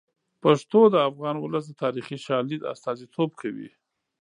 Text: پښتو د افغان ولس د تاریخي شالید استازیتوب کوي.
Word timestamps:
پښتو 0.43 0.79
د 0.89 0.95
افغان 1.09 1.35
ولس 1.39 1.63
د 1.67 1.73
تاریخي 1.83 2.17
شالید 2.27 2.61
استازیتوب 2.73 3.29
کوي. 3.41 3.69